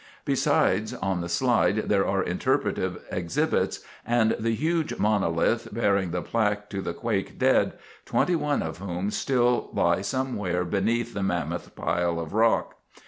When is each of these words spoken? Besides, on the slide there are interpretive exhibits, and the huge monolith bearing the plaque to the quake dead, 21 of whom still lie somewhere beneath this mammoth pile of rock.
Besides, 0.25 0.95
on 0.95 1.21
the 1.21 1.29
slide 1.29 1.87
there 1.87 2.07
are 2.07 2.23
interpretive 2.23 2.97
exhibits, 3.11 3.81
and 4.03 4.35
the 4.39 4.55
huge 4.55 4.97
monolith 4.97 5.67
bearing 5.71 6.09
the 6.09 6.23
plaque 6.23 6.71
to 6.71 6.81
the 6.81 6.95
quake 6.95 7.37
dead, 7.37 7.73
21 8.07 8.63
of 8.63 8.79
whom 8.79 9.11
still 9.11 9.69
lie 9.73 10.01
somewhere 10.01 10.65
beneath 10.65 11.13
this 11.13 11.21
mammoth 11.21 11.75
pile 11.75 12.19
of 12.19 12.33
rock. 12.33 12.77